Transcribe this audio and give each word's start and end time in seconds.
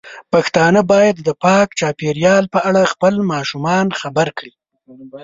پښتانه 0.33 0.81
بايد 0.91 1.15
د 1.27 1.29
پاک 1.43 1.67
چاپیریال 1.79 2.43
په 2.53 2.59
اړه 2.69 2.91
خپل 2.93 3.13
ماشومان 3.31 3.85
خبر 3.99 4.27
کړي. 4.37 4.53